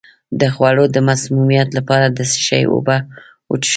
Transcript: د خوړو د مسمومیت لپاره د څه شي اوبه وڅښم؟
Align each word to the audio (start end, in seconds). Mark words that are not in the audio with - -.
د 0.39 0.41
خوړو 0.53 0.85
د 0.95 0.97
مسمومیت 1.09 1.69
لپاره 1.77 2.05
د 2.17 2.19
څه 2.31 2.39
شي 2.47 2.61
اوبه 2.71 2.97
وڅښم؟ 3.49 3.69